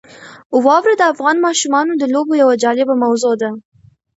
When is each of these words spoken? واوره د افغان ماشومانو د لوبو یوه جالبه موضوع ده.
واوره 0.65 0.93
د 0.97 1.01
افغان 1.13 1.35
ماشومانو 1.45 1.91
د 1.97 2.03
لوبو 2.13 2.33
یوه 2.41 2.55
جالبه 2.63 2.95
موضوع 3.03 3.33
ده. 3.41 3.49